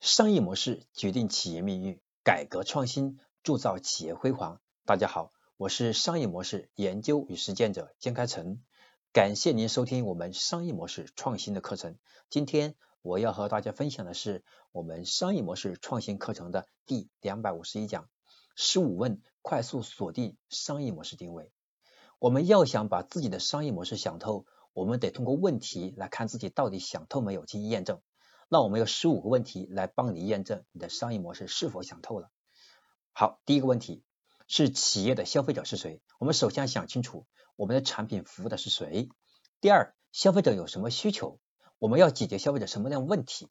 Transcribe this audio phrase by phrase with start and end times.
[0.00, 4.60] 商业模式决定企业命运，改革创新铸造企业辉煌。
[4.84, 8.62] 大家好，我是商业模式研究与实践者江开成，
[9.12, 11.98] 感谢您收听我们商业模式创新的课程。
[12.30, 18.08] 今天我要和大家分享的是我们商业模式创新课程的第两百五十一讲：
[18.54, 21.50] 十五问快速锁定商业模式定位。
[22.20, 28.00] 我们要想把自己的商业模式想透，我们得通过问题来看自己到底想透没有进行验证。
[28.50, 32.30] 那我们有十五个问题来帮你验证你的商业模式是否想透了。
[33.12, 34.02] 好，第一个问题
[34.46, 36.00] 是企业的消费者是谁？
[36.18, 39.10] 我们首先想清楚我们的产品服务的是谁。
[39.60, 41.38] 第二，消费者有什么需求？
[41.78, 43.48] 我们要解决消费者什么样的问题？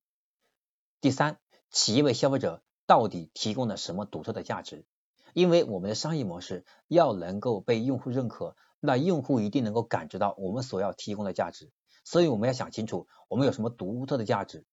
[1.00, 4.86] 第三，企业为消费者到底提供了什么独特的价值？
[5.34, 11.72] 因为我们的商业模式要能够被用户认可，那用户一定能够感知到我们所要提供的价值。
[12.04, 14.66] 所以我们要想清楚我们有什么独特的价值。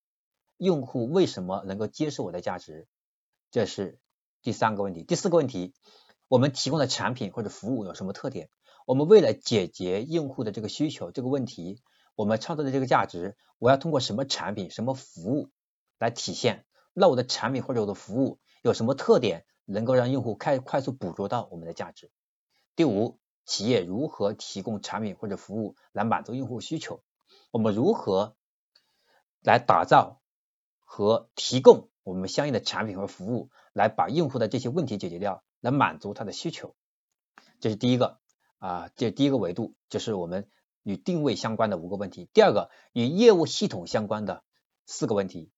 [0.56, 2.86] 用户为什么能够接受我的价值？
[3.50, 3.98] 这是
[4.42, 5.02] 第三个问题。
[5.02, 5.74] 第四个问题，
[6.28, 8.50] 我们提供的产品或者服务有什么特点？
[8.86, 11.82] 我们为了解决用户的这个需求这个问题，
[12.14, 15.50] 我们创造的这个价值，我要通过什么产品、什么服务
[15.98, 16.66] 来体现？
[16.92, 22.10] 那我的产品或者我的服务有什么特点，能够让用户快快速捕捉到我们的价值？
[22.76, 27.02] 第五，企业如何提供产品或者服务来满足用户需求？
[27.50, 28.36] 我们如何
[29.42, 30.20] 来打造？
[30.94, 36.76] 和提供我们相应的产品和服务，来把用户的这些问题解决掉，来满足他的需求。
[37.58, 38.20] 这是第一个
[38.58, 40.48] 啊，这第一个维度就是我们
[40.84, 42.28] 与定位相关的五个问题。
[42.32, 44.44] 第二个与业务系统相关的
[44.86, 45.50] 四个问题。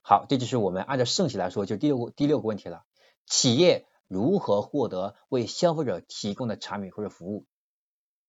[0.00, 2.86] 好，这就是我们按照顺序来说，就第六个第六个问题了。
[3.26, 7.44] 企业如何获得为消费者提供的产品或者服务，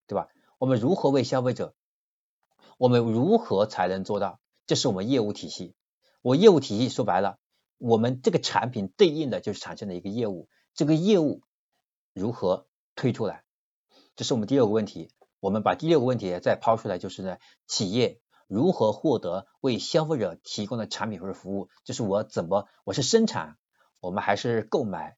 [0.06, 0.28] 对吧？
[0.58, 1.74] 我们如何为消费者？
[2.76, 4.40] 我们如何才能做到？
[4.66, 5.74] 这是我们业务体系。
[6.22, 7.38] 我业务体系说白了，
[7.78, 11.42] 我们这个产品对应的就是产生的一个业务，这个业务
[12.12, 13.44] 如何推出来，
[14.16, 15.10] 这是我们第六个问题。
[15.40, 23.56] 我们把第六个问题再抛出来，就是呢，企业如何获得为消费者提供的产品或者服务，就是我怎么，我是生产，
[24.00, 25.16] 我们还是购买，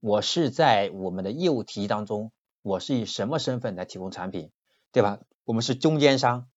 [0.00, 4.50] 我是在我们的业务体系当中，我是以什么身份来提供产品，
[4.92, 5.20] 对吧？
[5.44, 6.48] 我们是中间商，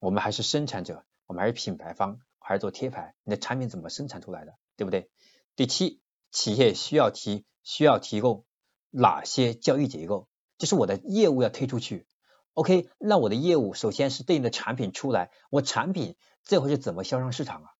[0.00, 2.18] 我们还是生产者，我们还是品牌方。
[2.48, 5.10] 还是做贴牌，你的产品怎么生产出来的，对不对？
[5.54, 6.00] 第七，
[6.30, 8.46] 企业需要提需要提供
[8.88, 10.28] 哪些交易结构？
[10.56, 12.06] 就是我的业务要推出去
[12.54, 12.88] ，OK？
[12.96, 17.70] 那我的业务首先是对应的产品出来，我产品这回是怎么销上市场啊？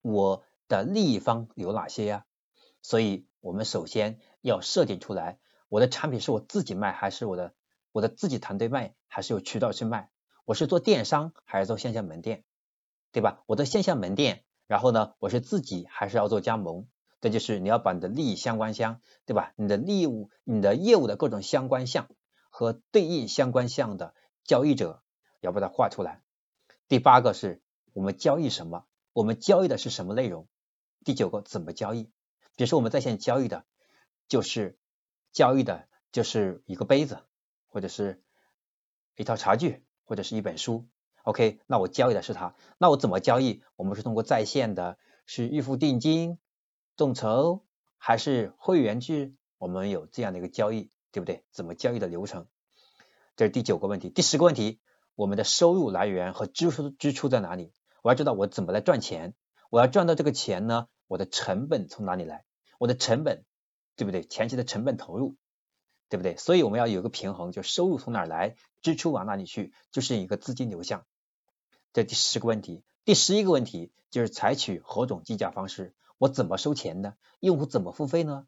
[0.00, 2.24] 我的利益方有哪些呀？
[2.80, 5.38] 所以我们首先要设定出来，
[5.68, 7.52] 我的产品是我自己卖，还是我的
[7.92, 10.08] 我的自己团队卖，还是有渠道去卖？
[10.46, 12.44] 我是做电商还是做线下门店？
[13.12, 13.42] 对吧？
[13.46, 16.86] 我的线下门店，然后呢，我是自己还是要做加盟？
[17.20, 19.52] 这就是你要把你的利益相关项，对吧？
[19.56, 22.08] 你的业务、你的业务的各种相关项
[22.50, 25.02] 和对应相关项的交易者，
[25.40, 26.22] 要把它画出来。
[26.88, 27.62] 第八个是
[27.94, 28.84] 我们交易什么？
[29.12, 30.46] 我们交易的是什么内容？
[31.04, 32.04] 第九个怎么交易？
[32.54, 33.64] 比如说我们在线交易的，
[34.28, 34.78] 就是
[35.32, 37.20] 交易的就是一个杯子，
[37.68, 38.22] 或者是
[39.16, 40.86] 一套茶具，或者是一本书。
[41.26, 43.60] OK，那我交易的是它，那我怎么交易？
[43.74, 46.38] 我们是通过在线的，是预付定金、
[46.96, 47.64] 众筹
[47.98, 49.34] 还是会员制？
[49.58, 51.44] 我们有这样的一个交易，对不对？
[51.50, 52.46] 怎么交易的流程？
[53.34, 54.08] 这是第九个问题。
[54.08, 54.78] 第十个问题，
[55.16, 57.72] 我们的收入来源和支出支出在哪里？
[58.02, 59.34] 我要知道我怎么来赚钱，
[59.68, 60.86] 我要赚到这个钱呢？
[61.08, 62.44] 我的成本从哪里来？
[62.78, 63.44] 我的成本，
[63.96, 64.22] 对不对？
[64.22, 65.34] 前期的成本投入。
[66.08, 66.36] 对不对？
[66.36, 71.04] 所以我们要有一个平衡，就收入从哪来，支出往哪里去，就是一个资金流向。
[71.96, 75.94] 这第十个问题，第十一个问题就是采取何种计价方式？
[76.18, 77.14] 我怎么收钱呢？
[77.40, 78.46] 用户怎么付费呢？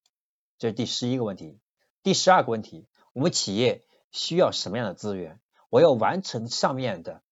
[0.58, 1.58] 这是第十一个问题。
[2.02, 5.40] 第十二个问题，我们企业需要什么样的资源？
[5.70, 7.22] 我要完成上面的，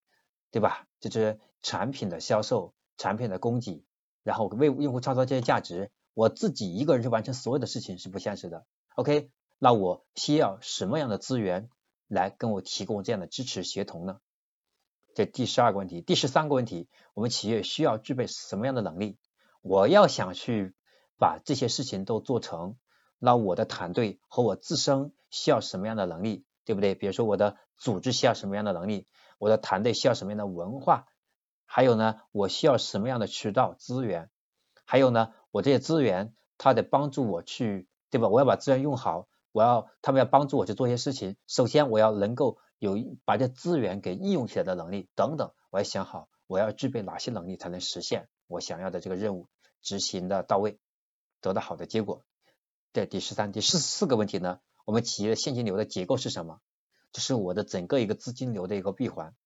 [0.50, 0.88] 对吧？
[1.00, 3.84] 就是产品的销售、产品的供给，
[4.22, 5.90] 然后为用户创造这些价值。
[6.14, 8.64] 我自己一个人去完成所有的事情是不现实的。
[8.94, 11.68] OK，那我需要什么样的资源
[12.08, 14.18] 来跟我提供这样的支持协同呢？
[15.16, 19.16] 这第十二个问题，第十三个问题，我们企业需要具备什么样的能力？
[19.62, 20.74] 我要想去
[21.18, 22.76] 把这些事情都做成，
[23.18, 26.94] 那我的团队和我自身需要什么样的能力，对不对？
[26.94, 29.06] 比如说我的组织需要什么样的能力，
[29.38, 31.06] 我的团队需要什么样的文化，
[31.64, 34.28] 还有呢，我需要什么样的渠道资源，
[34.84, 38.28] 还有呢，我这些资源它得帮助我去，对吧？
[38.28, 42.58] 我要把资源用好，我要他们要帮助我去做一些事情，首先我要能够。
[42.78, 49.48] 有把这资源给应用起来的能力等等，我要想好我要具备哪些能力才能实现我想要的这个任务。
[49.82, 50.80] 执行的到位，
[51.40, 52.24] 得到好的结果。
[52.92, 56.60] 这第十三、第十四个问题呢，我们企业的现金流的结构是什么？
[57.12, 59.36] 这是我的整个一个资金流的一个闭环。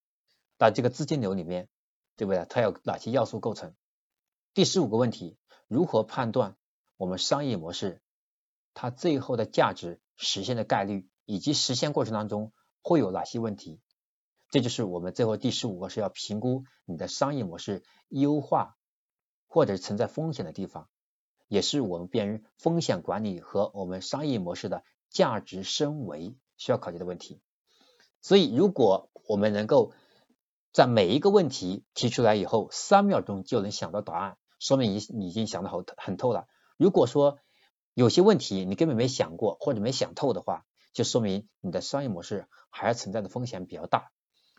[0.59, 1.69] 那这个资金流里面，
[2.17, 2.47] 对不对？
[2.49, 3.75] 它有哪些要素构成？
[4.55, 5.37] 第十五个问题，
[5.69, 6.57] 如何判断
[6.97, 8.01] 我们商业模式
[8.73, 13.81] 它最后的价值实现的概率，以及实现过程当中会有哪些问题？
[14.51, 18.77] 这就是我们最后第十五个是要评估你的商业模式优化
[19.47, 20.89] 或者存在风险的地方，
[21.47, 27.41] 也是我们辨认风险管理和我们商业模式的价值升维需要考虑的问题。
[28.23, 29.93] 所以，如果我们能够
[30.73, 36.47] 在每一个问题提出来以后，三秒钟就能想到答案，说明你你已经想得好很透了。
[36.77, 37.39] 如果说
[37.95, 44.11] 有些问题你根本没想过或者没想透的话，就说明你的商业模式还是存在的风险比较大，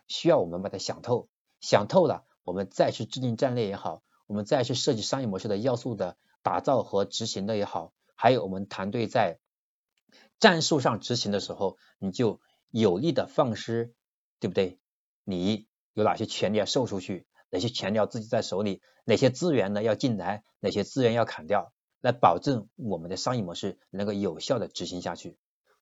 [0.07, 1.29] 需要我们把它想透。
[1.59, 9.39] 想透了，我们再去制定战略也好，我们再去设计商业模式的要素的打造和执行的也好，还有我们团队在
[10.39, 12.39] 战术上执行的时候，你就。
[12.73, 13.93] 有力的放失，
[14.39, 14.79] 对不对？
[15.25, 17.27] 你有哪些权利要售出去？
[17.49, 18.81] 哪些权利要自己在手里？
[19.03, 20.45] 哪些资源呢要进来？
[20.61, 21.73] 哪些资源要砍掉？
[21.99, 25.37] 来保证我们的商业模式能够有效的执行下去。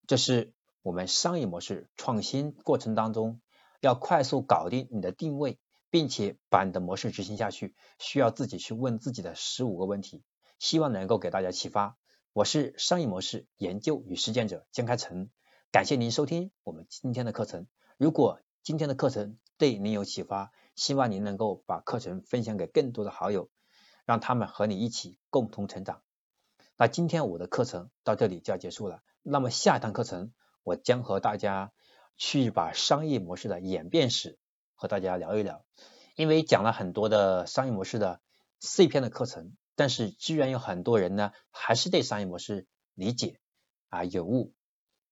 [0.10, 3.42] 这是我们商业模式创新过程当中
[3.80, 5.60] 要快速搞定你的定位，
[5.92, 10.24] 并且把你的模式执行下去，需要自己去问自己的十五个问题。
[10.58, 11.96] 希望能够给大家启发。
[12.34, 15.30] 我是商业模式研究与实践者江开成。
[15.72, 17.68] 感谢您收听我们今天的课程。
[18.00, 23.52] 如果今天的课程对您有启发，希望您能够把课程分享给更多的好友，
[24.08, 26.02] 让他们和你一起共同成长。
[26.82, 29.04] 那今天我的课程到这里就要结束了。
[29.22, 30.32] 那么下一堂课程，
[30.64, 31.74] 我将和大家
[32.16, 34.40] 去把商业模式的演变史
[34.76, 35.66] 和大家聊一聊。
[36.16, 38.22] 因为讲了很多的商业模式的
[38.62, 43.42] 碎片的课程，但是居然有很多人呢，还是对商业模式理解
[43.90, 44.54] 啊有误。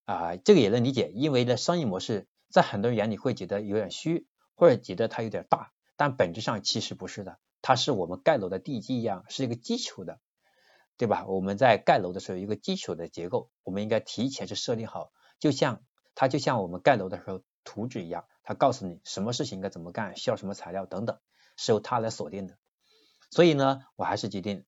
[0.05, 4.25] 啊，这个也能理解，因为呢，商业模式在很多人眼里会觉得有点虚，
[4.55, 10.21] 或者觉得它有点大，但本质上其实不是的，它是我们盖楼的地基一样，是一个基础的，
[10.97, 11.25] 对吧？
[11.27, 15.83] 我们在盖楼的时候，一个基础的结构，我们应该提前去设定好，就像
[16.15, 21.19] 它就像我们盖楼的时候图纸一样，它告诉你什么事情应该怎么干，需要什么材料等等，
[21.55, 22.57] 是由它来锁定的。
[23.29, 24.65] 所以呢，我还是决定。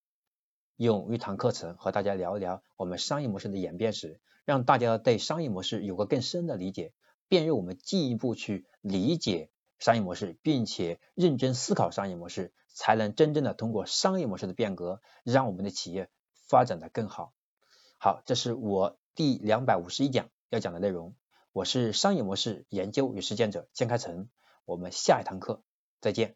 [0.75, 6.93] 用一堂课程和大家聊一聊我们商业模式的演变史，让大家对商业模式有个更深的理解，
[7.27, 16.09] 便于我们进一步去理解商业模式，并且认真思考商业模式，才能真正的通过商业模式的变革，让我们的企业
[16.49, 17.31] 发展的更好。
[17.99, 21.15] 好，这是我第两百五十一讲要讲的内容。
[21.53, 24.29] 我是商业模式研究与实践者江开成，
[24.65, 25.63] 我们下一堂课
[26.01, 26.35] 再见。